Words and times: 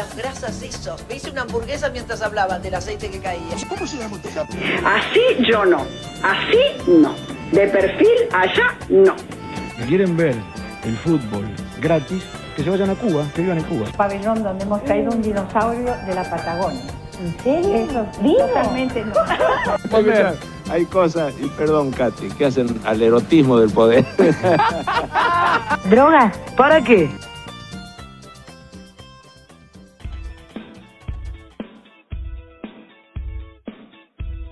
cuántas 0.00 0.16
grasas 0.16 0.62
hizo. 0.62 0.96
Me 1.08 1.16
hice 1.16 1.30
una 1.30 1.42
hamburguesa 1.42 1.90
mientras 1.90 2.22
hablaban 2.22 2.62
del 2.62 2.74
aceite 2.74 3.10
que 3.10 3.18
caía. 3.20 3.40
¿Cómo 3.68 3.86
se 3.86 3.98
llama 3.98 4.16
usted? 4.16 4.30
Así 4.84 5.20
yo 5.48 5.64
no. 5.64 5.86
Así 6.22 6.90
no. 6.90 7.14
De 7.52 7.66
perfil 7.68 8.08
allá 8.32 8.78
no. 8.88 9.14
Si 9.78 9.82
quieren 9.86 10.16
ver 10.16 10.36
el 10.84 10.96
fútbol 10.98 11.46
gratis, 11.80 12.22
que 12.56 12.62
se 12.64 12.70
vayan 12.70 12.90
a 12.90 12.94
Cuba, 12.94 13.26
que 13.34 13.42
vivan 13.42 13.58
en 13.58 13.64
Cuba. 13.64 13.86
Pabellón 13.96 14.42
donde 14.42 14.64
hemos 14.64 14.82
traído 14.84 15.10
un 15.10 15.22
dinosaurio 15.22 15.94
de 16.06 16.14
la 16.14 16.28
Patagonia. 16.28 16.82
¿En 17.20 17.38
serio? 17.42 17.74
Eso, 17.74 18.06
¿Vivo? 18.22 18.38
totalmente 18.38 19.04
no. 19.04 19.14
Hay 20.72 20.84
cosas, 20.84 21.34
y 21.40 21.48
perdón 21.48 21.90
Katy, 21.90 22.28
que 22.28 22.46
hacen 22.46 22.80
al 22.84 23.02
erotismo 23.02 23.58
del 23.58 23.70
poder. 23.70 24.04
¿Drogas? 25.90 26.36
¿Para 26.56 26.80
qué? 26.80 27.10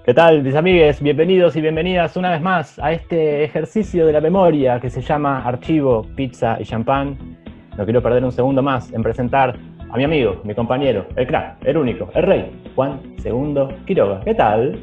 ¿Qué 0.09 0.15
tal, 0.15 0.43
mis 0.43 0.55
amigues? 0.55 1.03
Bienvenidos 1.03 1.55
y 1.57 1.61
bienvenidas 1.61 2.17
una 2.17 2.30
vez 2.30 2.41
más 2.41 2.79
a 2.79 2.93
este 2.93 3.45
ejercicio 3.45 4.07
de 4.07 4.12
la 4.15 4.23
memoria 4.23 4.81
que 4.81 4.89
se 4.89 5.03
llama 5.03 5.47
Archivo, 5.47 6.07
Pizza 6.17 6.57
y 6.59 6.65
Champán. 6.65 7.37
No 7.77 7.84
quiero 7.84 8.03
perder 8.03 8.25
un 8.25 8.33
segundo 8.33 8.62
más 8.62 8.91
en 8.95 9.03
presentar 9.03 9.59
a 9.91 9.97
mi 9.98 10.05
amigo, 10.05 10.41
mi 10.45 10.55
compañero, 10.55 11.07
el 11.15 11.27
crack, 11.27 11.62
el 11.62 11.77
único, 11.77 12.09
el 12.15 12.23
rey, 12.23 12.62
Juan 12.75 13.03
Segundo 13.19 13.69
Quiroga. 13.87 14.23
¿Qué 14.25 14.34
tal? 14.34 14.81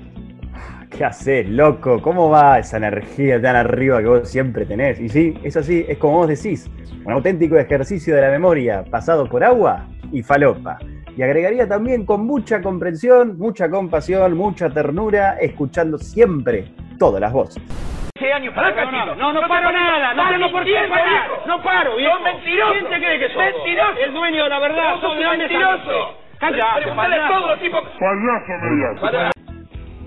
¿Qué 0.91 1.03
haces, 1.03 1.49
loco? 1.49 1.99
¿Cómo 2.03 2.29
va 2.29 2.59
esa 2.59 2.77
energía 2.77 3.41
tan 3.41 3.55
arriba 3.55 4.01
que 4.01 4.07
vos 4.07 4.29
siempre 4.29 4.63
tenés? 4.67 4.99
Y 4.99 5.09
sí, 5.09 5.33
es 5.43 5.57
así, 5.57 5.85
es 5.87 5.97
como 5.97 6.17
vos 6.17 6.27
decís, 6.27 6.69
un 7.03 7.11
auténtico 7.11 7.57
ejercicio 7.57 8.13
de 8.13 8.21
la 8.21 8.29
memoria 8.29 8.83
pasado 8.83 9.27
por 9.27 9.43
agua 9.43 9.87
y 10.11 10.21
falopa. 10.21 10.77
Y 11.17 11.21
agregaría 11.23 11.67
también 11.67 12.05
con 12.05 12.25
mucha 12.25 12.61
comprensión, 12.61 13.37
mucha 13.37 13.69
compasión, 13.69 14.35
mucha 14.35 14.69
ternura, 14.69 15.37
escuchando 15.39 15.97
siempre 15.97 16.65
todas 16.99 17.21
las 17.21 17.31
voces. 17.31 17.63
años 18.33 18.53
para 18.53 18.75
cachito. 18.75 19.15
No, 19.15 19.31
no 19.31 19.47
paro 19.47 19.71
nada. 19.71 20.13
No 20.13 20.29
tengo 20.29 20.51
por 20.51 20.65
qué 20.65 20.75
parar. 20.89 21.29
No 21.47 21.61
paro, 21.63 21.95
viejo. 21.95 22.13
¡Sos 22.15 22.23
mentiroso! 22.23 22.73
¿Quién 22.73 22.89
te 22.89 22.97
cree 22.97 23.19
que 23.19 23.27
sos? 23.29 23.37
¡Mentiroso! 23.37 23.99
El 24.05 24.13
dueño 24.13 24.43
de 24.43 24.49
la 24.49 24.59
verdad. 24.59 24.99
¡Sos 24.99 25.17
¿de 25.17 25.23
dónde 25.23 25.37
mentiroso! 25.37 25.77
saliste? 25.77 26.25
Callate, 26.37 26.81
Preguntale 26.81 27.15
a 27.15 27.27
payaso. 28.99 29.31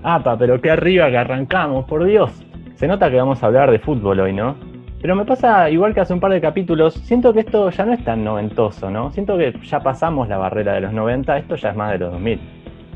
Apa, 0.03 0.37
pero 0.37 0.61
qué 0.61 0.71
arriba 0.71 1.09
que 1.09 1.17
arrancamos, 1.17 1.85
por 1.85 2.05
Dios. 2.05 2.31
Se 2.75 2.87
nota 2.87 3.09
que 3.09 3.17
vamos 3.17 3.41
a 3.43 3.47
hablar 3.47 3.71
de 3.71 3.79
fútbol 3.79 4.19
hoy, 4.19 4.33
¿no? 4.33 4.55
Pero 5.01 5.15
me 5.15 5.23
pasa 5.23 5.69
igual 5.69 5.93
que 5.93 6.01
hace 6.01 6.13
un 6.13 6.19
par 6.19 6.31
de 6.31 6.41
capítulos, 6.41 6.93
siento 6.93 7.33
que 7.33 7.39
esto 7.39 7.69
ya 7.69 7.85
no 7.85 7.93
es 7.93 8.03
tan 8.03 8.23
noventoso, 8.23 8.89
¿no? 8.91 9.11
Siento 9.11 9.37
que 9.37 9.53
ya 9.63 9.79
pasamos 9.79 10.27
la 10.27 10.37
barrera 10.37 10.73
de 10.73 10.81
los 10.81 10.91
90, 10.91 11.37
esto 11.37 11.55
ya 11.55 11.69
es 11.69 11.75
más 11.75 11.93
de 11.93 11.99
los 11.99 12.11
2000. 12.11 12.39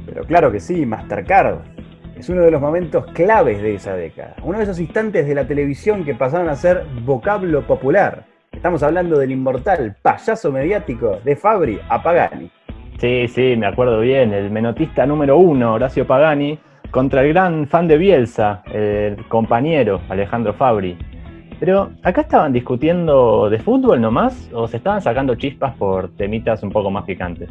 Pero 0.05 0.23
claro 0.25 0.51
que 0.51 0.59
sí, 0.59 0.85
Mastercard. 0.85 1.59
Es 2.17 2.29
uno 2.29 2.41
de 2.41 2.51
los 2.51 2.61
momentos 2.61 3.05
claves 3.07 3.61
de 3.61 3.75
esa 3.75 3.95
década. 3.95 4.35
Uno 4.43 4.57
de 4.57 4.65
esos 4.65 4.79
instantes 4.79 5.25
de 5.27 5.33
la 5.33 5.47
televisión 5.47 6.03
que 6.03 6.13
pasaron 6.13 6.49
a 6.49 6.55
ser 6.55 6.83
vocablo 7.05 7.61
popular. 7.61 8.25
Estamos 8.51 8.83
hablando 8.83 9.17
del 9.17 9.31
inmortal 9.31 9.95
payaso 10.01 10.51
mediático 10.51 11.19
de 11.23 11.35
Fabri 11.35 11.79
a 11.89 12.03
Pagani. 12.03 12.51
Sí, 12.97 13.27
sí, 13.29 13.55
me 13.57 13.65
acuerdo 13.65 14.01
bien, 14.01 14.33
el 14.33 14.51
menotista 14.51 15.05
número 15.05 15.37
uno, 15.37 15.73
Horacio 15.73 16.05
Pagani, 16.05 16.59
contra 16.91 17.23
el 17.23 17.29
gran 17.29 17.65
fan 17.65 17.87
de 17.87 17.97
Bielsa, 17.97 18.61
el 18.71 19.25
compañero 19.27 20.01
Alejandro 20.09 20.53
Fabri. 20.53 20.97
Pero, 21.65 21.93
¿acá 22.03 22.19
estaban 22.19 22.51
discutiendo 22.51 23.49
de 23.49 23.57
fútbol 23.57 24.01
nomás 24.01 24.49
o 24.51 24.67
se 24.67 24.75
estaban 24.75 25.01
sacando 25.01 25.35
chispas 25.35 25.73
por 25.77 26.09
temitas 26.09 26.61
un 26.61 26.71
poco 26.71 26.91
más 26.91 27.05
picantes? 27.05 27.49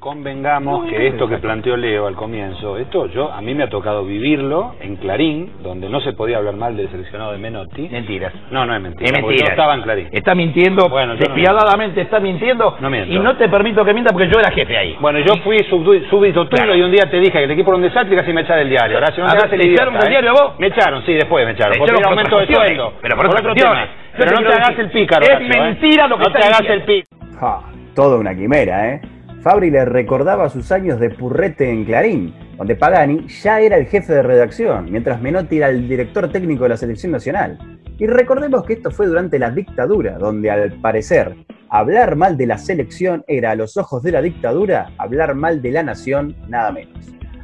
Convengamos 0.00 0.86
que 0.88 1.08
esto 1.08 1.28
que 1.28 1.36
planteó 1.36 1.76
Leo 1.76 2.06
al 2.06 2.14
comienzo, 2.14 2.78
esto 2.78 3.04
yo 3.08 3.30
a 3.30 3.42
mí 3.42 3.54
me 3.54 3.64
ha 3.64 3.68
tocado 3.68 4.02
vivirlo 4.02 4.74
en 4.80 4.96
Clarín, 4.96 5.52
donde 5.62 5.90
no 5.90 6.00
se 6.00 6.14
podía 6.14 6.38
hablar 6.38 6.56
mal 6.56 6.74
del 6.74 6.90
seleccionado 6.90 7.32
de 7.32 7.38
Menotti. 7.38 7.86
Mentiras. 7.86 8.32
No, 8.50 8.64
no 8.64 8.74
es 8.74 8.80
mentira. 8.80 9.04
Es 9.04 9.12
mentira. 9.12 9.44
Yo 9.44 9.50
estaba 9.50 9.74
en 9.74 9.82
Clarín. 9.82 10.08
Está 10.10 10.34
mintiendo, 10.34 10.88
Bueno, 10.88 11.12
no 11.12 11.18
despiadadamente 11.18 12.00
está 12.00 12.18
mintiendo. 12.18 12.78
No 12.80 12.88
miento. 12.88 13.12
Y 13.12 13.18
no 13.18 13.36
te 13.36 13.46
permito 13.50 13.84
que 13.84 13.92
mienta 13.92 14.10
porque 14.14 14.30
yo 14.32 14.40
era 14.40 14.50
jefe 14.50 14.74
ahí. 14.74 14.96
Bueno, 15.00 15.18
yo 15.18 15.34
fui 15.44 15.58
súbdito 15.68 16.46
tuyo 16.46 16.48
Claro. 16.48 16.74
y 16.74 16.80
un 16.80 16.90
día 16.92 17.04
te 17.10 17.18
dije 17.18 17.32
que 17.32 17.44
el 17.44 17.50
equipo 17.50 17.70
donde 17.70 17.90
salte 17.90 18.16
casi 18.16 18.32
me 18.32 18.40
echaron 18.40 18.60
del 18.60 18.70
diario. 18.70 18.96
Ahora, 18.96 19.14
si 19.14 19.20
no 19.20 19.26
te 19.28 19.36
el 19.36 19.50
¿te 19.50 19.56
idiota, 19.66 19.72
echaron 19.82 19.94
del 20.00 20.06
¿eh? 20.06 20.10
diario 20.10 20.30
a 20.30 20.32
vos? 20.32 20.58
Me 20.58 20.66
echaron, 20.68 21.04
sí, 21.04 21.12
después 21.12 21.44
me 21.44 21.52
echaron. 21.52 21.76
Porque 21.76 21.92
echaron 21.92 22.00
era 22.00 22.08
por 22.08 22.18
aumento 22.18 22.38
de 22.38 22.54
sueldo. 22.54 22.92
pero 23.02 23.16
por 23.16 23.26
otras 23.26 23.42
otro 23.42 23.54
tema. 23.54 23.86
Pero 24.16 24.30
no 24.32 24.48
te 24.48 24.54
hagas 24.54 24.78
el 24.78 24.90
pícaro, 24.90 25.26
es 25.26 25.40
¿eh? 25.40 25.60
mentira 25.60 26.08
lo 26.08 26.16
que 26.16 26.24
No 26.24 26.32
te 26.32 26.38
hagas 26.38 26.62
el 26.70 26.82
pícaro. 26.84 27.62
Toda 27.94 28.16
una 28.18 28.34
quimera, 28.34 28.94
¿eh? 28.94 29.00
Fabri 29.42 29.70
le 29.70 29.84
recordaba 29.86 30.48
sus 30.50 30.70
años 30.70 31.00
de 31.00 31.10
purrete 31.10 31.70
en 31.70 31.84
Clarín, 31.86 32.34
donde 32.58 32.76
Pagani 32.76 33.26
ya 33.28 33.60
era 33.60 33.76
el 33.78 33.86
jefe 33.86 34.12
de 34.12 34.22
redacción, 34.22 34.90
mientras 34.90 35.20
Menotti 35.22 35.56
era 35.56 35.70
el 35.70 35.88
director 35.88 36.28
técnico 36.30 36.64
de 36.64 36.70
la 36.70 36.76
selección 36.76 37.12
nacional. 37.12 37.58
Y 37.98 38.06
recordemos 38.06 38.64
que 38.64 38.74
esto 38.74 38.90
fue 38.90 39.06
durante 39.06 39.38
la 39.38 39.50
dictadura, 39.50 40.18
donde 40.18 40.50
al 40.50 40.72
parecer 40.80 41.36
hablar 41.70 42.16
mal 42.16 42.36
de 42.36 42.46
la 42.46 42.58
selección 42.58 43.24
era 43.28 43.52
a 43.52 43.54
los 43.54 43.76
ojos 43.78 44.02
de 44.02 44.12
la 44.12 44.20
dictadura 44.20 44.90
hablar 44.98 45.34
mal 45.34 45.62
de 45.62 45.70
la 45.70 45.82
nación, 45.82 46.34
nada 46.48 46.70
menos. 46.72 46.98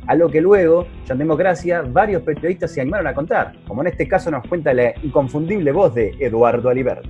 A 0.06 0.14
lo 0.14 0.28
que 0.28 0.40
luego, 0.40 0.86
ya 1.06 1.14
en 1.14 1.18
democracia, 1.18 1.82
varios 1.82 2.22
periodistas 2.22 2.72
se 2.72 2.80
animaron 2.82 3.06
a 3.06 3.14
contar, 3.14 3.52
como 3.66 3.80
en 3.82 3.88
este 3.88 4.06
caso 4.06 4.30
nos 4.30 4.46
cuenta 4.46 4.72
la 4.74 4.92
inconfundible 5.02 5.72
voz 5.72 5.94
de 5.94 6.12
Eduardo 6.20 6.68
Aliberti. 6.68 7.08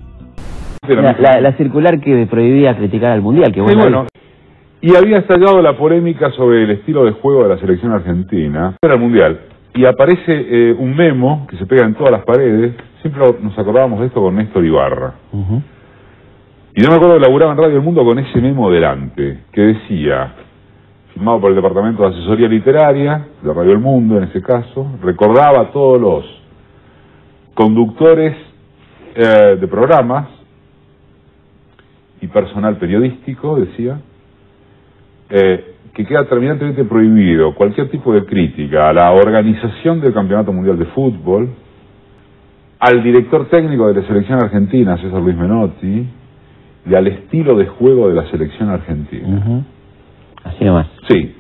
La, 0.88 1.12
la- 1.18 1.40
la 1.40 1.56
circular 1.56 2.00
que 2.00 2.26
prohibía 2.30 2.76
criticar 2.76 3.10
al 3.10 3.20
mundial, 3.20 3.48
que 3.52 3.56
Sí, 3.58 3.60
bueno, 3.60 3.80
bueno. 3.82 4.06
Y 4.80 4.94
había 4.94 5.18
estallado 5.18 5.62
la 5.62 5.76
polémica 5.76 6.30
sobre 6.32 6.64
el 6.64 6.70
estilo 6.70 7.04
de 7.04 7.12
juego 7.12 7.44
de 7.44 7.48
la 7.48 7.58
selección 7.58 7.92
argentina. 7.92 8.76
Era 8.82 8.94
el 8.94 9.00
mundial. 9.00 9.40
Y 9.74 9.84
aparece 9.84 10.24
eh, 10.28 10.76
un 10.78 10.94
memo 10.94 11.46
que 11.48 11.56
se 11.56 11.66
pega 11.66 11.84
en 11.84 11.94
todas 11.94 12.12
las 12.12 12.24
paredes. 12.24 12.74
Siempre 13.00 13.22
nos 13.40 13.58
acordábamos 13.58 14.00
de 14.00 14.06
esto 14.06 14.20
con 14.20 14.36
Néstor 14.36 14.64
Ibarra. 14.64 15.14
Y 16.74 16.82
yo 16.82 16.90
me 16.90 16.96
acuerdo 16.96 17.14
que 17.14 17.20
laburaba 17.20 17.52
en 17.52 17.58
Radio 17.58 17.76
El 17.76 17.82
Mundo 17.82 18.04
con 18.04 18.18
ese 18.18 18.40
memo 18.40 18.70
delante, 18.70 19.44
que 19.50 19.60
decía, 19.62 20.34
firmado 21.14 21.40
por 21.40 21.50
el 21.50 21.56
Departamento 21.56 22.02
de 22.02 22.08
Asesoría 22.10 22.48
Literaria, 22.48 23.28
de 23.42 23.52
Radio 23.52 23.72
El 23.72 23.78
Mundo 23.78 24.18
en 24.18 24.24
ese 24.24 24.42
caso, 24.42 24.86
recordaba 25.02 25.62
a 25.62 25.72
todos 25.72 25.98
los 25.98 26.24
conductores 27.54 28.36
eh, 29.14 29.56
de 29.58 29.66
programas 29.68 30.28
y 32.20 32.26
personal 32.26 32.76
periodístico, 32.76 33.56
decía, 33.56 33.98
eh, 35.30 35.74
que 35.94 36.04
queda 36.04 36.26
terminantemente 36.26 36.84
prohibido 36.84 37.54
cualquier 37.54 37.90
tipo 37.90 38.12
de 38.12 38.24
crítica 38.24 38.90
a 38.90 38.92
la 38.92 39.12
organización 39.12 40.00
del 40.00 40.12
Campeonato 40.12 40.52
Mundial 40.52 40.78
de 40.78 40.84
Fútbol, 40.86 41.48
al 42.78 43.02
director 43.02 43.48
técnico 43.48 43.88
de 43.88 44.00
la 44.00 44.06
selección 44.06 44.42
argentina, 44.42 44.98
César 44.98 45.22
Luis 45.22 45.36
Menotti, 45.36 46.06
y 46.88 46.94
al 46.94 47.06
estilo 47.06 47.56
de 47.56 47.66
juego 47.66 48.08
de 48.08 48.14
la 48.14 48.30
selección 48.30 48.68
argentina. 48.68 49.64
Así 50.44 50.64
nomás. 50.64 50.86
Sí, 51.08 51.34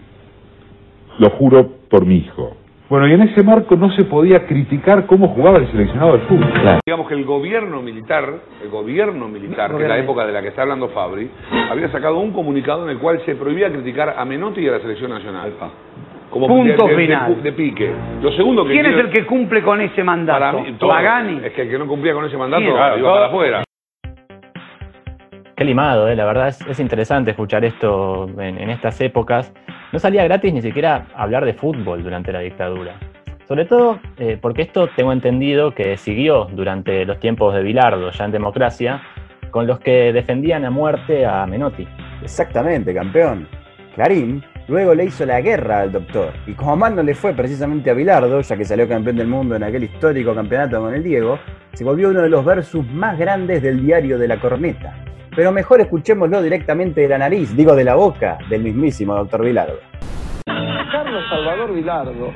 lo 1.18 1.30
juro 1.30 1.70
por 1.88 2.04
mi 2.06 2.16
hijo. 2.16 2.56
Bueno, 2.88 3.08
y 3.08 3.14
en 3.14 3.22
ese 3.22 3.42
marco 3.42 3.74
no 3.74 3.90
se 3.90 4.04
podía 4.04 4.46
criticar 4.46 5.06
cómo 5.06 5.28
jugaba 5.28 5.58
el 5.58 5.68
seleccionado 5.72 6.12
de 6.12 6.18
fútbol. 6.20 6.52
Claro. 6.52 6.78
Digamos 6.86 7.08
que 7.08 7.14
el 7.14 7.24
gobierno 7.24 7.82
militar, 7.82 8.32
el 8.62 8.70
gobierno 8.70 9.26
militar, 9.26 9.76
que 9.76 9.82
es 9.82 9.88
la 9.88 9.98
época 9.98 10.24
de 10.24 10.32
la 10.32 10.40
que 10.40 10.48
está 10.48 10.62
hablando 10.62 10.88
Fabri, 10.90 11.28
había 11.68 11.90
sacado 11.90 12.18
un 12.18 12.32
comunicado 12.32 12.84
en 12.84 12.90
el 12.90 12.98
cual 12.98 13.20
se 13.26 13.34
prohibía 13.34 13.70
criticar 13.72 14.14
a 14.16 14.24
Menotti 14.24 14.60
y 14.60 14.68
a 14.68 14.72
la 14.72 14.80
selección 14.80 15.10
nacional. 15.10 15.52
Como 16.30 16.46
Punto 16.46 16.86
de, 16.86 16.96
final. 16.96 17.42
de 17.42 17.52
pique. 17.52 17.90
Lo 18.22 18.30
segundo 18.32 18.64
que 18.64 18.72
¿Quién 18.72 18.86
es 18.86 18.96
el 18.98 19.10
que 19.10 19.24
cumple 19.26 19.62
con 19.62 19.80
ese 19.80 20.04
mandato? 20.04 20.38
para 20.38 20.52
mí, 20.52 20.72
todo. 20.78 20.90
Pagani. 20.90 21.40
Es 21.44 21.52
que 21.52 21.62
el 21.62 21.70
que 21.70 21.78
no 21.78 21.86
cumplía 21.86 22.12
con 22.14 22.24
ese 22.24 22.36
mandato 22.36 22.62
iba 22.62 22.74
para 23.00 23.26
afuera. 23.26 23.65
Qué 25.56 25.64
limado, 25.64 26.06
¿eh? 26.06 26.14
la 26.14 26.26
verdad 26.26 26.48
es, 26.48 26.60
es 26.68 26.78
interesante 26.80 27.30
escuchar 27.30 27.64
esto 27.64 28.28
en, 28.38 28.68
estas 28.68 29.00
épocas. 29.00 29.54
No 29.90 29.98
salía 29.98 30.22
gratis 30.24 30.52
ni 30.52 30.60
siquiera 30.60 31.06
hablar 31.14 31.46
de 31.46 31.54
fútbol 31.54 32.02
durante 32.02 32.30
la 32.30 32.40
dictadura. 32.40 32.98
Sobre 33.48 33.64
todo 33.64 33.98
eh, 34.18 34.36
porque 34.38 34.60
esto 34.60 34.90
tengo 34.94 35.12
entendido 35.12 35.74
que 35.74 35.96
siguió 35.96 36.44
durante 36.52 37.06
los 37.06 37.18
tiempos 37.20 37.54
de 37.54 37.62
Bilardo, 37.62 38.10
ya 38.10 38.26
en 38.26 38.32
democracia, 38.32 39.00
con 39.50 39.66
los 39.66 39.80
que 39.80 40.12
defendían 40.12 40.66
a 40.66 40.70
muerte 40.70 41.24
a 41.24 41.46
Menotti. 41.46 41.88
Exactamente, 42.22 42.92
campeón. 42.92 43.48
Clarín 43.94 44.44
luego 44.68 44.94
le 44.94 45.06
hizo 45.06 45.24
la 45.24 45.40
guerra 45.40 45.80
al 45.80 45.92
doctor. 45.92 46.34
Y 46.46 46.52
como 46.52 46.76
mal 46.76 46.94
no 46.94 47.02
le 47.02 47.14
fue 47.14 47.32
precisamente 47.32 47.88
a 47.90 47.94
Bilardo, 47.94 48.42
ya 48.42 48.58
que 48.58 48.64
salió 48.66 48.86
campeón 48.86 49.16
del 49.16 49.28
mundo 49.28 49.56
en 49.56 49.62
aquel 49.62 49.84
histórico 49.84 50.34
campeonato 50.34 50.82
con 50.82 50.92
el 50.92 51.02
Diego, 51.02 51.38
se 51.72 51.82
volvió 51.82 52.10
uno 52.10 52.20
de 52.20 52.28
los 52.28 52.44
versus 52.44 52.86
más 52.86 53.18
grandes 53.18 53.62
del 53.62 53.82
diario 53.82 54.18
de 54.18 54.28
la 54.28 54.38
corneta. 54.38 55.05
Pero 55.36 55.52
mejor 55.52 55.82
escuchémoslo 55.82 56.40
directamente 56.40 57.02
de 57.02 57.08
la 57.08 57.18
nariz, 57.18 57.54
digo 57.54 57.76
de 57.76 57.84
la 57.84 57.94
boca, 57.94 58.38
del 58.48 58.62
mismísimo 58.62 59.14
doctor 59.14 59.44
Bilardo. 59.44 59.78
Carlos 60.46 61.24
Salvador 61.28 61.74
Vilardo, 61.74 62.32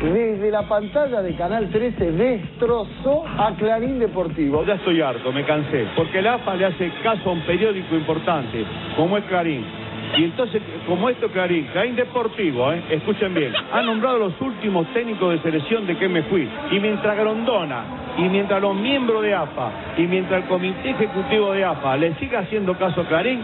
desde 0.00 0.52
la 0.52 0.62
pantalla 0.68 1.20
de 1.20 1.34
Canal 1.34 1.68
13, 1.70 2.12
destrozó 2.12 3.24
a 3.26 3.56
Clarín 3.56 3.98
Deportivo. 3.98 4.64
Ya 4.64 4.74
estoy 4.74 5.00
harto, 5.00 5.32
me 5.32 5.44
cansé, 5.44 5.88
porque 5.96 6.20
el 6.20 6.28
AFA 6.28 6.54
le 6.54 6.66
hace 6.66 6.92
caso 7.02 7.30
a 7.30 7.32
un 7.32 7.44
periódico 7.44 7.96
importante, 7.96 8.64
como 8.96 9.18
es 9.18 9.24
Clarín. 9.24 9.64
Y 10.16 10.22
entonces, 10.22 10.62
como 10.86 11.10
esto 11.10 11.28
Clarín, 11.30 11.66
Clarín 11.72 11.96
Deportivo, 11.96 12.72
¿eh? 12.72 12.84
escuchen 12.88 13.34
bien, 13.34 13.52
ha 13.72 13.82
nombrado 13.82 14.18
los 14.18 14.40
últimos 14.40 14.86
técnicos 14.94 15.32
de 15.32 15.42
selección 15.42 15.88
de 15.88 15.98
que 15.98 16.08
me 16.08 16.22
fui. 16.24 16.48
Y 16.70 16.78
mientras 16.78 17.16
Grondona, 17.16 18.03
y 18.16 18.22
mientras 18.22 18.60
los 18.60 18.76
miembros 18.76 19.22
de 19.22 19.34
AFA, 19.34 19.70
y 19.96 20.02
mientras 20.02 20.42
el 20.42 20.48
comité 20.48 20.90
ejecutivo 20.90 21.52
de 21.52 21.64
AFA 21.64 21.96
le 21.96 22.14
siga 22.14 22.40
haciendo 22.40 22.76
caso 22.76 23.02
a 23.02 23.08
Clarín, 23.08 23.40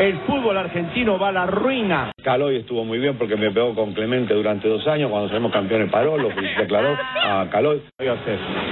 el 0.00 0.18
fútbol 0.18 0.56
argentino 0.56 1.18
va 1.18 1.28
a 1.28 1.32
la 1.32 1.46
ruina. 1.46 2.10
Caloy 2.22 2.56
estuvo 2.56 2.84
muy 2.84 2.98
bien 2.98 3.16
porque 3.16 3.36
me 3.36 3.50
pegó 3.50 3.74
con 3.74 3.92
Clemente 3.94 4.34
durante 4.34 4.68
dos 4.68 4.86
años, 4.86 5.10
cuando 5.10 5.28
salimos 5.28 5.52
campeones 5.52 5.90
paró, 5.90 6.18
lo 6.18 6.30
Caloy, 6.68 6.96
a 7.24 7.46
Caloy. 7.50 7.82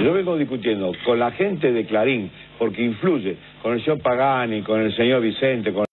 Yo 0.03 0.13
vengo 0.13 0.37
discutiendo 0.37 0.91
con 1.05 1.19
la 1.19 1.31
gente 1.31 1.71
de 1.71 1.85
Clarín, 1.85 2.29
porque 2.59 2.83
influye, 2.83 3.37
con 3.61 3.73
el 3.73 3.83
señor 3.83 4.01
Pagani, 4.01 4.61
con 4.61 4.81
el 4.81 4.95
señor 4.95 5.21
Vicente, 5.21 5.71
con... 5.71 5.85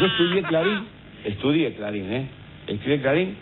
Yo 0.00 0.06
estudié 0.06 0.42
Clarín, 0.42 0.86
estudié 1.24 1.74
Clarín, 1.74 2.12
¿eh? 2.12 2.26
Estudié 2.66 3.00
Clarín 3.00 3.36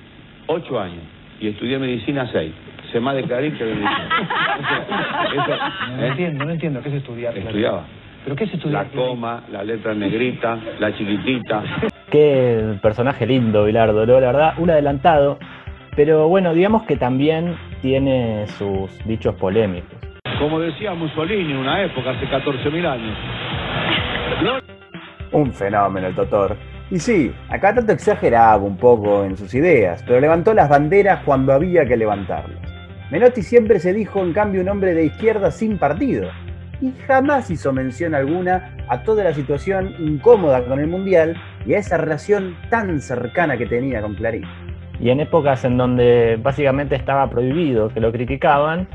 ocho 0.46 0.78
años 0.78 1.19
y 1.40 1.48
estudié 1.48 1.78
medicina 1.78 2.28
seis. 2.32 2.52
Sé 2.92 3.00
más 3.00 3.14
de 3.16 3.22
Clarín 3.24 3.56
que 3.56 3.64
de 3.64 3.74
medicina. 3.74 4.08
Eso, 5.32 5.96
No 5.96 6.02
¿eh? 6.02 6.08
entiendo, 6.08 6.44
no 6.44 6.50
entiendo. 6.50 6.82
¿Qué 6.82 6.88
es 6.88 6.94
estudiar? 6.96 7.36
Estudiaba. 7.36 7.84
¿Pero 8.24 8.36
qué 8.36 8.44
es 8.44 8.54
estudiar? 8.54 8.86
La 8.86 8.90
coma, 8.92 9.42
la 9.50 9.62
letra 9.64 9.94
negrita, 9.94 10.58
la 10.78 10.94
chiquitita. 10.96 11.62
Qué 12.10 12.74
personaje 12.82 13.24
lindo, 13.26 13.64
Bilardo, 13.64 14.04
¿no? 14.04 14.20
la 14.20 14.26
verdad, 14.32 14.54
un 14.58 14.68
adelantado. 14.70 15.38
Pero 15.94 16.28
bueno, 16.28 16.52
digamos 16.52 16.82
que 16.84 16.96
también 16.96 17.56
tiene 17.82 18.46
sus 18.48 18.90
dichos 19.06 19.34
polémicos. 19.36 19.94
Como 20.38 20.58
decía 20.58 20.92
Mussolini 20.94 21.52
en 21.52 21.58
una 21.58 21.82
época, 21.82 22.10
hace 22.10 22.26
14.000 22.26 22.86
años. 22.86 23.16
Un 25.32 25.52
fenómeno 25.52 26.08
el 26.08 26.14
Totor. 26.14 26.56
Y 26.90 26.98
sí, 26.98 27.32
acá 27.48 27.74
tanto 27.74 27.92
exageraba 27.92 28.62
un 28.62 28.76
poco 28.76 29.24
en 29.24 29.36
sus 29.36 29.54
ideas, 29.54 30.02
pero 30.06 30.20
levantó 30.20 30.52
las 30.52 30.68
banderas 30.68 31.22
cuando 31.24 31.52
había 31.52 31.84
que 31.84 31.96
levantarlas. 31.96 32.58
Menotti 33.10 33.42
siempre 33.42 33.78
se 33.78 33.92
dijo 33.92 34.22
en 34.22 34.32
cambio 34.32 34.60
un 34.60 34.68
hombre 34.68 34.94
de 34.94 35.04
izquierda 35.04 35.50
sin 35.52 35.78
partido, 35.78 36.30
y 36.80 36.92
jamás 37.06 37.50
hizo 37.50 37.72
mención 37.72 38.14
alguna 38.14 38.76
a 38.88 39.02
toda 39.02 39.22
la 39.24 39.34
situación 39.34 39.94
incómoda 39.98 40.64
con 40.64 40.80
el 40.80 40.86
Mundial 40.86 41.36
y 41.66 41.74
a 41.74 41.78
esa 41.78 41.96
relación 41.96 42.56
tan 42.70 43.00
cercana 43.00 43.56
que 43.56 43.66
tenía 43.66 44.00
con 44.00 44.14
Clarín. 44.14 44.44
Y 44.98 45.10
en 45.10 45.20
épocas 45.20 45.64
en 45.64 45.76
donde 45.76 46.38
básicamente 46.42 46.96
estaba 46.96 47.28
prohibido 47.30 47.88
que 47.88 48.00
lo 48.00 48.10
criticaban, 48.12 48.88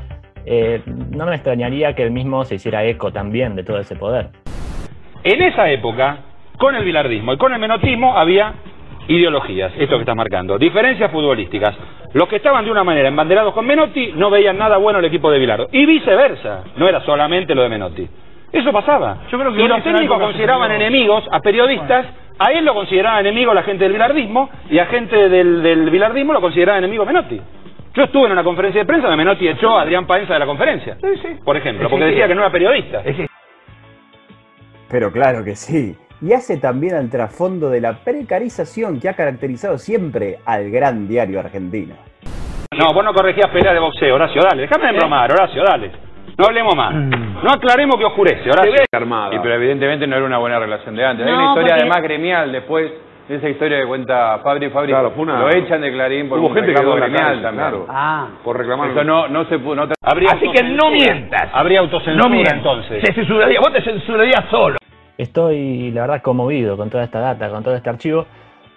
eh, 0.44 0.82
no 0.86 1.26
me 1.26 1.34
extrañaría 1.34 1.94
que 1.94 2.02
él 2.02 2.10
mismo 2.10 2.44
se 2.44 2.56
hiciera 2.56 2.84
eco 2.84 3.12
también 3.12 3.56
de 3.56 3.64
todo 3.64 3.78
ese 3.78 3.96
poder. 3.96 4.28
En 5.24 5.42
esa 5.42 5.68
época, 5.70 6.20
con 6.58 6.74
el 6.74 6.84
bilardismo 6.84 7.32
y 7.32 7.36
con 7.36 7.52
el 7.52 7.58
menotismo 7.58 8.16
había 8.16 8.54
ideologías, 9.08 9.72
esto 9.78 9.96
que 9.96 10.00
estás 10.02 10.16
marcando, 10.16 10.58
diferencias 10.58 11.10
futbolísticas. 11.10 11.74
Los 12.14 12.28
que 12.28 12.36
estaban 12.36 12.64
de 12.64 12.70
una 12.70 12.82
manera 12.82 13.08
embanderados 13.08 13.52
con 13.52 13.66
Menotti 13.66 14.12
no 14.14 14.30
veían 14.30 14.56
nada 14.56 14.78
bueno 14.78 14.98
el 15.00 15.04
equipo 15.04 15.30
de 15.30 15.38
Bilardo. 15.38 15.68
Y 15.70 15.84
viceversa, 15.86 16.64
no 16.76 16.88
era 16.88 17.00
solamente 17.02 17.54
lo 17.54 17.62
de 17.62 17.68
Menotti. 17.68 18.08
Eso 18.52 18.72
pasaba. 18.72 19.18
Yo 19.30 19.38
creo 19.38 19.52
que 19.52 19.62
y 19.62 19.68
los 19.68 19.82
técnicos 19.82 20.18
consideraban 20.18 20.72
enemigos 20.72 21.24
a 21.30 21.40
periodistas, 21.40 22.06
a 22.38 22.52
él 22.52 22.64
lo 22.64 22.74
consideraba 22.74 23.20
enemigo 23.20 23.52
la 23.52 23.62
gente 23.64 23.84
del 23.84 23.92
bilardismo 23.92 24.48
y 24.70 24.78
a 24.78 24.86
gente 24.86 25.28
del, 25.28 25.62
del 25.62 25.90
bilardismo 25.90 26.32
lo 26.32 26.40
consideraba 26.40 26.78
enemigo 26.78 27.04
Menotti. 27.04 27.40
Yo 27.94 28.04
estuve 28.04 28.26
en 28.26 28.32
una 28.32 28.44
conferencia 28.44 28.80
de 28.82 28.86
prensa 28.86 29.08
donde 29.08 29.22
Menotti 29.24 29.48
echó 29.48 29.76
a 29.78 29.82
Adrián 29.82 30.06
Paenza 30.06 30.32
de 30.34 30.38
la 30.38 30.46
conferencia, 30.46 30.96
por 31.44 31.56
ejemplo, 31.56 31.88
porque 31.90 32.04
que- 32.06 32.10
decía 32.10 32.28
que 32.28 32.34
no 32.34 32.40
era 32.42 32.50
periodista. 32.50 33.02
Pero 34.90 35.10
claro 35.12 35.44
que 35.44 35.54
sí. 35.56 35.96
Y 36.22 36.32
hace 36.32 36.58
también 36.58 36.94
al 36.94 37.10
trasfondo 37.10 37.68
de 37.68 37.80
la 37.80 37.92
precarización 37.92 38.98
que 39.00 39.08
ha 39.08 39.14
caracterizado 39.14 39.76
siempre 39.78 40.38
al 40.46 40.70
gran 40.70 41.06
diario 41.06 41.40
argentino. 41.40 41.94
No, 42.78 42.92
vos 42.94 43.04
no 43.04 43.12
corregías 43.12 43.50
pelea 43.50 43.72
de 43.72 43.78
boxeo, 43.80 44.14
Horacio, 44.14 44.40
dale. 44.42 44.62
Déjame 44.62 44.92
de 44.92 44.98
bromar, 44.98 45.30
Horacio, 45.32 45.62
dale. 45.62 45.90
No 46.38 46.46
hablemos 46.46 46.74
más. 46.76 46.94
No 46.94 47.50
aclaremos 47.50 47.96
que 47.96 48.04
oscurece, 48.04 48.50
Horacio. 48.50 48.72
armada. 48.92 49.30
Sí, 49.32 49.38
pero 49.42 49.54
evidentemente 49.54 50.06
no 50.06 50.16
era 50.16 50.24
una 50.26 50.38
buena 50.38 50.58
relación 50.58 50.94
de 50.94 51.04
antes. 51.04 51.26
Hay 51.26 51.32
No, 51.32 51.38
una 51.38 51.48
historia 51.48 51.74
porque- 51.74 51.80
además 51.82 52.02
gremial 52.02 52.52
después 52.52 52.92
de 53.28 53.36
esa 53.36 53.48
historia 53.48 53.80
que 53.80 53.86
cuenta 53.86 54.38
Fabri. 54.38 54.68
Fabri 54.70 54.92
Claro, 54.92 55.10
fue 55.12 55.22
una- 55.24 55.38
lo 55.40 55.48
echan 55.48 55.80
de 55.80 55.90
Clarín 55.92 56.28
por 56.28 56.38
Hubo 56.38 56.48
un 56.48 56.54
gente 56.54 56.74
que 56.74 56.80
gremial 56.82 57.10
calle, 57.10 57.42
también. 57.42 57.52
claro. 57.68 57.86
Ah. 57.88 58.28
Por 58.44 58.58
reclamar. 58.58 58.90
Eso 58.90 59.04
no, 59.04 59.28
no 59.28 59.44
se 59.46 59.58
pudo. 59.58 59.74
No 59.76 59.82
Así 60.02 60.50
que 60.54 60.62
no 60.62 60.90
mientas. 60.90 61.48
Habría 61.52 61.80
autocensura 61.80 62.22
No 62.22 62.28
mientas. 62.30 62.54
entonces. 62.54 63.02
Se 63.04 63.12
censuraría, 63.14 63.58
vos 63.60 63.72
te 63.72 63.82
censurarías 63.82 64.44
solo. 64.50 64.76
Estoy, 65.18 65.90
la 65.92 66.02
verdad, 66.02 66.22
conmovido 66.22 66.76
con 66.76 66.90
toda 66.90 67.04
esta 67.04 67.20
data, 67.20 67.48
con 67.48 67.62
todo 67.62 67.74
este 67.74 67.88
archivo. 67.88 68.26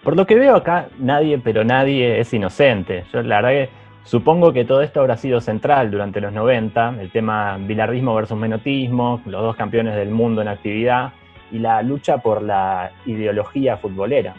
Por 0.03 0.15
lo 0.15 0.25
que 0.25 0.35
veo 0.35 0.55
acá, 0.55 0.87
nadie, 0.97 1.37
pero 1.39 1.65
nadie 1.65 2.19
es 2.19 2.33
inocente. 2.33 3.03
Yo 3.11 3.21
la 3.21 3.41
verdad 3.41 3.69
supongo 4.03 4.53
que 4.53 4.63
todo 4.63 4.81
esto 4.81 5.01
habrá 5.01 5.17
sido 5.17 5.41
central 5.41 5.91
durante 5.91 6.21
los 6.21 6.31
90, 6.31 6.95
el 7.01 7.11
tema 7.11 7.57
bilardismo 7.57 8.15
versus 8.15 8.37
menotismo, 8.37 9.21
los 9.25 9.41
dos 9.41 9.55
campeones 9.57 9.95
del 9.95 10.09
mundo 10.09 10.41
en 10.41 10.47
actividad 10.47 11.11
y 11.51 11.59
la 11.59 11.81
lucha 11.81 12.19
por 12.19 12.41
la 12.41 12.91
ideología 13.05 13.77
futbolera. 13.77 14.35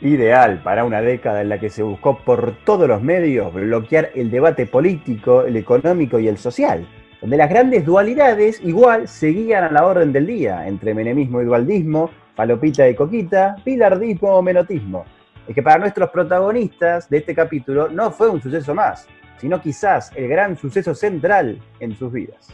Ideal 0.00 0.60
para 0.62 0.84
una 0.84 1.00
década 1.00 1.40
en 1.40 1.48
la 1.48 1.58
que 1.58 1.70
se 1.70 1.82
buscó 1.82 2.18
por 2.18 2.52
todos 2.64 2.86
los 2.86 3.02
medios 3.02 3.52
bloquear 3.52 4.10
el 4.14 4.30
debate 4.30 4.66
político, 4.66 5.42
el 5.42 5.56
económico 5.56 6.18
y 6.20 6.28
el 6.28 6.36
social, 6.36 6.86
donde 7.20 7.36
las 7.36 7.48
grandes 7.48 7.84
dualidades 7.84 8.60
igual 8.64 9.08
seguían 9.08 9.64
a 9.64 9.70
la 9.70 9.86
orden 9.86 10.12
del 10.12 10.26
día, 10.26 10.66
entre 10.66 10.94
menemismo 10.94 11.40
y 11.40 11.44
dualdismo, 11.44 12.10
falopita 12.34 12.88
y 12.88 12.94
coquita, 12.94 13.56
pilardismo 13.64 14.28
o 14.36 14.42
menotismo. 14.42 15.04
Es 15.48 15.54
que 15.54 15.62
para 15.62 15.78
nuestros 15.78 16.10
protagonistas 16.10 17.08
de 17.08 17.18
este 17.18 17.34
capítulo 17.34 17.88
no 17.88 18.10
fue 18.10 18.28
un 18.28 18.40
suceso 18.40 18.74
más, 18.74 19.08
sino 19.38 19.60
quizás 19.60 20.12
el 20.16 20.28
gran 20.28 20.56
suceso 20.56 20.94
central 20.94 21.58
en 21.80 21.94
sus 21.94 22.12
vidas. 22.12 22.48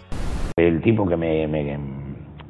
El 0.56 0.80
tipo 0.82 1.08
que 1.08 1.16
me, 1.16 1.46
me- 1.48 1.78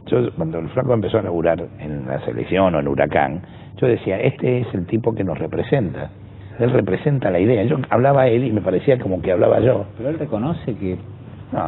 Yo, 0.06 0.32
cuando 0.36 0.58
el 0.58 0.68
Flaco 0.70 0.92
empezó 0.94 1.18
a 1.18 1.22
laburar 1.22 1.66
en 1.78 2.06
la 2.06 2.22
selección 2.24 2.74
o 2.74 2.80
en 2.80 2.88
Huracán, 2.88 3.42
yo 3.80 3.86
decía, 3.86 4.20
este 4.20 4.60
es 4.60 4.66
el 4.74 4.86
tipo 4.86 5.14
que 5.14 5.24
nos 5.24 5.38
representa. 5.38 6.10
Él 6.58 6.70
representa 6.70 7.30
la 7.30 7.40
idea. 7.40 7.62
Yo 7.64 7.78
hablaba 7.88 8.22
a 8.22 8.28
él 8.28 8.44
y 8.44 8.52
me 8.52 8.60
parecía 8.60 8.98
como 8.98 9.22
que 9.22 9.32
hablaba 9.32 9.60
yo. 9.60 9.86
Pero 9.96 10.10
él 10.10 10.18
reconoce 10.18 10.74
que 10.74 10.98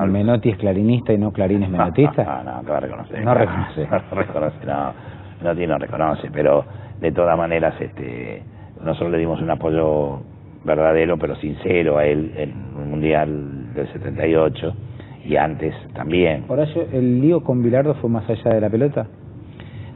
Menotti 0.07 0.51
es 0.51 0.57
clarinista 0.57 1.13
y 1.13 1.19
no 1.19 1.33
Clarín 1.33 1.63
es 1.63 1.71
menotista. 1.71 2.25
No, 2.45 2.63
no, 2.63 2.63
no 2.63 2.81
reconocer. 2.81 3.25
No 3.25 3.35
reconoce. 3.35 3.87
No 3.91 4.17
reconoce, 4.17 4.67
no. 4.67 4.93
Menotti 5.41 5.67
no 5.67 5.79
reconoce, 5.79 6.31
pero 6.33 6.65
de 7.01 7.13
todas 7.13 7.37
maneras, 7.37 7.75
este, 7.81 8.43
nosotros 8.83 9.13
le 9.13 9.19
dimos 9.19 9.41
un 9.41 9.51
apoyo 9.51 10.21
verdadero, 10.65 11.19
pero 11.19 11.37
sincero 11.37 11.99
a 11.99 12.07
él 12.07 12.33
en 12.37 12.51
el 12.81 12.87
Mundial 12.87 13.75
del 13.75 13.93
78 13.93 14.75
y 15.27 15.37
antes 15.37 15.75
también. 15.95 16.45
Horacio, 16.49 16.87
¿el 16.93 17.21
lío 17.21 17.43
con 17.43 17.63
Bilardo 17.63 17.95
fue 17.95 18.11
más 18.11 18.29
allá 18.29 18.55
de 18.55 18.61
la 18.61 18.71
pelota? 18.71 19.07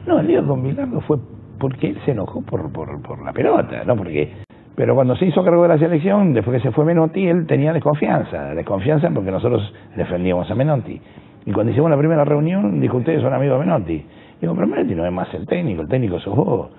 No, 0.05 0.19
el 0.19 0.27
lío 0.27 0.45
con 0.45 0.63
Bilardo 0.63 1.01
fue 1.01 1.17
porque 1.59 1.87
él 1.87 1.97
se 2.05 2.11
enojó 2.11 2.41
por, 2.41 2.71
por, 2.71 3.01
por 3.01 3.23
la 3.23 3.33
pelota, 3.33 3.83
¿no? 3.85 3.95
Porque, 3.95 4.31
pero 4.79 4.95
cuando 4.95 5.13
se 5.17 5.25
hizo 5.25 5.43
cargo 5.43 5.63
de 5.63 5.67
la 5.67 5.77
selección, 5.77 6.31
después 6.31 6.55
que 6.55 6.69
se 6.69 6.73
fue 6.73 6.85
Menotti, 6.85 7.27
él 7.27 7.45
tenía 7.45 7.73
desconfianza, 7.73 8.55
desconfianza 8.55 9.09
porque 9.13 9.29
nosotros 9.29 9.73
defendíamos 9.97 10.49
a 10.49 10.55
Menotti. 10.55 11.01
Y 11.45 11.51
cuando 11.51 11.73
hicimos 11.73 11.91
la 11.91 11.97
primera 11.97 12.23
reunión, 12.23 12.79
dijo, 12.79 12.95
ustedes 12.95 13.21
son 13.21 13.33
amigos 13.33 13.59
de 13.59 13.65
Menotti. 13.65 14.05
Digo, 14.39 14.55
pero 14.55 14.67
Menotti 14.67 14.95
no 14.95 15.05
es 15.05 15.11
más 15.11 15.33
el 15.33 15.45
técnico, 15.47 15.81
el 15.81 15.89
técnico 15.89 16.17
sos 16.21 16.33
vos. 16.33 16.69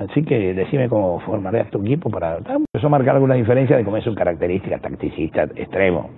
Así 0.00 0.24
que 0.24 0.54
decime 0.54 0.88
cómo 0.88 1.20
formarías 1.20 1.70
tu 1.70 1.80
equipo 1.82 2.10
para... 2.10 2.38
Empezó 2.38 2.88
a 2.88 2.90
marcar 2.90 3.14
alguna 3.14 3.36
diferencia 3.36 3.76
de 3.76 3.84
cómo 3.84 3.96
es 3.96 4.02
su 4.02 4.12
característica 4.12 4.78
tacticista 4.78 5.44
extremo. 5.54 6.10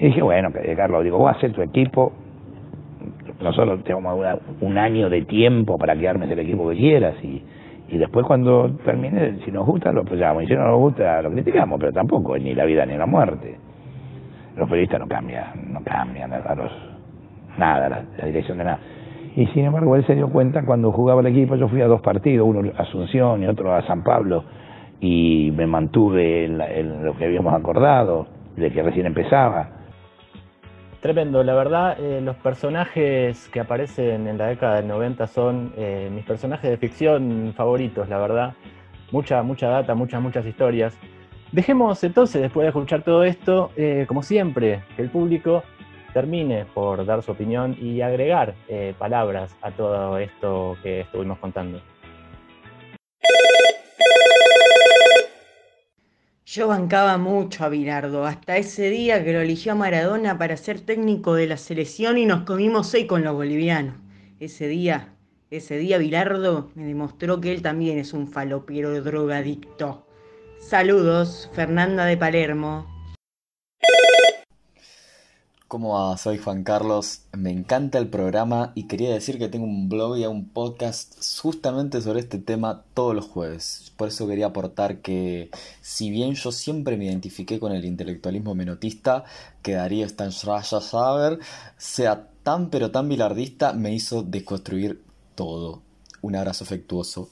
Y 0.00 0.06
dije, 0.06 0.22
bueno, 0.22 0.48
Carlos, 0.74 1.04
digo, 1.04 1.18
vos 1.18 1.36
haces 1.36 1.52
tu 1.52 1.60
equipo, 1.60 2.14
nosotros 3.42 3.84
tenemos 3.84 4.18
un 4.62 4.78
año 4.78 5.10
de 5.10 5.26
tiempo 5.26 5.76
para 5.76 5.94
que 5.94 6.08
armes 6.08 6.30
el 6.30 6.38
equipo 6.38 6.70
que 6.70 6.76
quieras 6.76 7.22
y, 7.22 7.42
y 7.88 7.98
después 7.98 8.26
cuando 8.26 8.70
termine, 8.84 9.38
si 9.44 9.50
nos 9.50 9.66
gusta 9.66 9.92
lo 9.92 10.02
apoyamos 10.02 10.42
y 10.44 10.46
si 10.46 10.54
no 10.54 10.64
nos 10.66 10.78
gusta 10.78 11.22
lo 11.22 11.30
criticamos, 11.30 11.78
pero 11.80 11.92
tampoco 11.92 12.36
ni 12.38 12.54
la 12.54 12.64
vida 12.64 12.84
ni 12.86 12.96
la 12.96 13.06
muerte. 13.06 13.56
Los 14.56 14.68
periodistas 14.68 15.00
no 15.00 15.06
cambian, 15.08 15.44
no 15.72 15.80
cambian 15.84 16.32
a 16.32 16.54
los, 16.54 16.70
nada, 17.58 17.88
la, 17.88 18.02
la 18.18 18.26
dirección 18.26 18.58
de 18.58 18.64
nada. 18.64 18.78
Y 19.36 19.46
sin 19.48 19.64
embargo 19.66 19.94
él 19.94 20.04
se 20.06 20.14
dio 20.16 20.28
cuenta 20.30 20.64
cuando 20.64 20.90
jugaba 20.90 21.20
el 21.20 21.28
equipo, 21.28 21.54
yo 21.54 21.68
fui 21.68 21.80
a 21.80 21.86
dos 21.86 22.00
partidos, 22.00 22.46
uno 22.48 22.68
a 22.76 22.82
Asunción 22.82 23.42
y 23.42 23.46
otro 23.46 23.72
a 23.72 23.82
San 23.82 24.02
Pablo, 24.02 24.42
y 25.00 25.52
me 25.56 25.66
mantuve 25.66 26.44
en, 26.44 26.58
la- 26.58 26.72
en 26.72 27.04
lo 27.04 27.16
que 27.16 27.24
habíamos 27.26 27.54
acordado, 27.54 28.26
de 28.56 28.72
que 28.72 28.82
recién 28.82 29.06
empezaba. 29.06 29.68
Tremendo, 31.00 31.44
la 31.44 31.54
verdad, 31.54 31.96
eh, 32.00 32.20
los 32.20 32.34
personajes 32.36 33.48
que 33.50 33.60
aparecen 33.60 34.26
en 34.26 34.36
la 34.36 34.48
década 34.48 34.76
del 34.76 34.88
90 34.88 35.28
son 35.28 35.72
eh, 35.76 36.10
mis 36.12 36.24
personajes 36.24 36.68
de 36.68 36.76
ficción 36.76 37.54
favoritos, 37.56 38.08
la 38.08 38.18
verdad. 38.18 38.54
Mucha, 39.12 39.42
mucha 39.42 39.68
data, 39.68 39.94
muchas, 39.94 40.20
muchas 40.20 40.44
historias. 40.44 40.98
Dejemos 41.52 42.02
entonces, 42.04 42.42
después 42.42 42.64
de 42.64 42.68
escuchar 42.68 43.02
todo 43.02 43.24
esto, 43.24 43.70
eh, 43.76 44.04
como 44.06 44.22
siempre, 44.22 44.82
que 44.96 45.02
el 45.02 45.08
público 45.08 45.62
termine 46.12 46.66
por 46.74 47.06
dar 47.06 47.22
su 47.22 47.32
opinión 47.32 47.76
y 47.80 48.00
agregar 48.00 48.54
eh, 48.68 48.94
palabras 48.98 49.56
a 49.62 49.70
todo 49.70 50.18
esto 50.18 50.76
que 50.82 51.00
estuvimos 51.00 51.38
contando. 51.38 51.80
Yo 56.50 56.68
bancaba 56.68 57.18
mucho 57.18 57.62
a 57.62 57.68
Bilardo, 57.68 58.24
hasta 58.24 58.56
ese 58.56 58.88
día 58.88 59.22
que 59.22 59.34
lo 59.34 59.42
eligió 59.42 59.72
a 59.72 59.74
Maradona 59.74 60.38
para 60.38 60.56
ser 60.56 60.80
técnico 60.80 61.34
de 61.34 61.46
la 61.46 61.58
selección 61.58 62.16
y 62.16 62.24
nos 62.24 62.44
comimos 62.44 62.86
seis 62.86 63.04
con 63.06 63.22
los 63.22 63.34
bolivianos. 63.34 63.96
Ese 64.40 64.66
día, 64.66 65.12
ese 65.50 65.76
día 65.76 65.98
Bilardo 65.98 66.70
me 66.74 66.86
demostró 66.86 67.38
que 67.42 67.52
él 67.52 67.60
también 67.60 67.98
es 67.98 68.14
un 68.14 68.28
falopiero 68.28 68.98
drogadicto. 69.02 70.06
Saludos, 70.58 71.50
Fernanda 71.52 72.06
de 72.06 72.16
Palermo. 72.16 72.97
¿Cómo 75.68 75.90
va? 75.90 76.16
Soy 76.16 76.38
Juan 76.38 76.64
Carlos, 76.64 77.24
me 77.36 77.50
encanta 77.50 77.98
el 77.98 78.08
programa 78.08 78.72
y 78.74 78.84
quería 78.84 79.12
decir 79.12 79.38
que 79.38 79.50
tengo 79.50 79.66
un 79.66 79.90
blog 79.90 80.16
y 80.16 80.24
un 80.24 80.48
podcast 80.48 81.22
justamente 81.42 82.00
sobre 82.00 82.20
este 82.20 82.38
tema 82.38 82.84
todos 82.94 83.14
los 83.14 83.26
jueves. 83.26 83.92
Por 83.98 84.08
eso 84.08 84.26
quería 84.26 84.46
aportar 84.46 85.02
que 85.02 85.50
si 85.82 86.08
bien 86.08 86.32
yo 86.36 86.52
siempre 86.52 86.96
me 86.96 87.04
identifiqué 87.04 87.60
con 87.60 87.72
el 87.72 87.84
intelectualismo 87.84 88.54
menotista, 88.54 89.24
que 89.60 89.74
Darío 89.74 90.08
Stanschreiber 90.08 91.38
sea 91.76 92.28
tan 92.42 92.70
pero 92.70 92.90
tan 92.90 93.06
bilardista 93.06 93.74
me 93.74 93.92
hizo 93.92 94.22
desconstruir 94.22 95.02
todo. 95.34 95.82
Un 96.22 96.36
abrazo 96.36 96.64
afectuoso. 96.64 97.28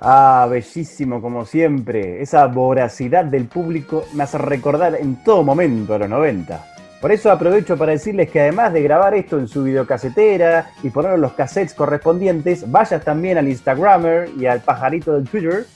Ah, 0.00 0.48
bellísimo 0.50 1.22
como 1.22 1.46
siempre. 1.46 2.20
Esa 2.20 2.48
voracidad 2.48 3.24
del 3.24 3.46
público 3.46 4.04
me 4.12 4.24
hace 4.24 4.38
recordar 4.38 4.96
en 4.96 5.22
todo 5.22 5.44
momento 5.44 5.94
a 5.94 5.98
los 5.98 6.08
90. 6.08 6.75
Por 7.06 7.12
eso 7.12 7.30
aprovecho 7.30 7.76
para 7.76 7.92
decirles 7.92 8.28
que 8.28 8.40
además 8.40 8.72
de 8.72 8.82
grabar 8.82 9.14
esto 9.14 9.38
en 9.38 9.46
su 9.46 9.62
videocasetera 9.62 10.72
y 10.82 10.90
poner 10.90 11.16
los 11.20 11.34
cassettes 11.34 11.72
correspondientes, 11.72 12.68
vayas 12.68 13.04
también 13.04 13.38
al 13.38 13.46
Instagrammer 13.46 14.28
y 14.36 14.46
al 14.46 14.58
pajarito 14.58 15.14
del 15.14 15.28
Twitter. 15.28 15.66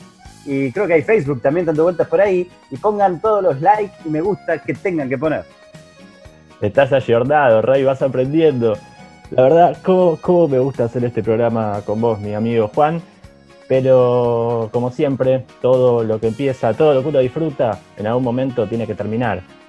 Y 0.44 0.72
creo 0.72 0.88
que 0.88 0.94
hay 0.94 1.02
Facebook 1.02 1.40
también 1.40 1.66
dando 1.66 1.84
vueltas 1.84 2.08
por 2.08 2.20
ahí. 2.20 2.50
Y 2.72 2.76
pongan 2.78 3.20
todos 3.20 3.44
los 3.44 3.60
likes 3.60 3.94
y 4.04 4.08
me 4.08 4.20
gusta 4.20 4.58
que 4.58 4.74
tengan 4.74 5.08
que 5.08 5.16
poner. 5.18 5.44
Estás 6.60 6.92
ayornado, 6.92 7.62
Ray, 7.62 7.84
vas 7.84 8.02
aprendiendo. 8.02 8.76
La 9.30 9.44
verdad, 9.44 9.76
¿cómo, 9.84 10.18
¿cómo 10.20 10.48
me 10.48 10.58
gusta 10.58 10.86
hacer 10.86 11.04
este 11.04 11.22
programa 11.22 11.80
con 11.86 12.00
vos, 12.00 12.18
mi 12.18 12.34
amigo 12.34 12.66
Juan? 12.74 13.00
Pero 13.68 14.68
como 14.72 14.90
siempre, 14.90 15.46
todo 15.62 16.02
lo 16.02 16.18
que 16.18 16.26
empieza, 16.26 16.74
todo 16.74 16.92
lo 16.92 17.02
que 17.02 17.08
uno 17.10 17.20
disfruta, 17.20 17.78
en 17.96 18.08
algún 18.08 18.24
momento 18.24 18.66
tiene 18.66 18.84
que 18.84 18.96
terminar. 18.96 19.59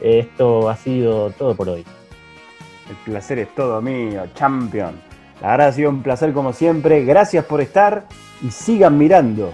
Esto 0.00 0.68
ha 0.68 0.76
sido 0.76 1.30
todo 1.30 1.54
por 1.54 1.68
hoy. 1.68 1.84
El 2.88 2.96
placer 3.04 3.38
es 3.40 3.54
todo 3.54 3.82
mío, 3.82 4.24
champion. 4.34 4.94
La 5.40 5.52
verdad 5.52 5.68
ha 5.68 5.72
sido 5.72 5.90
un 5.90 6.02
placer 6.02 6.32
como 6.32 6.52
siempre. 6.52 7.04
Gracias 7.04 7.44
por 7.44 7.60
estar 7.60 8.04
y 8.42 8.50
sigan 8.50 8.96
mirando 8.96 9.52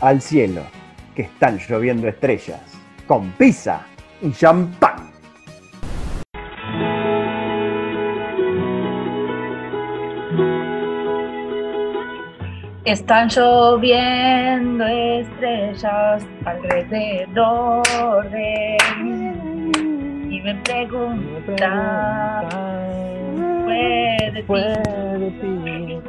al 0.00 0.20
cielo, 0.20 0.62
que 1.14 1.22
están 1.22 1.58
lloviendo 1.58 2.08
estrellas, 2.08 2.60
con 3.06 3.30
pizza 3.32 3.80
y 4.20 4.32
champán. 4.32 5.06
Están 12.84 13.28
lloviendo 13.28 14.86
estrellas 14.86 16.24
alrededor 16.44 18.30
de 18.30 18.76
mí 19.02 19.15
me 20.46 20.54
preguntan, 20.62 22.48
¿fue 23.64 24.16
de 24.32 25.30
ti? 25.40 26.05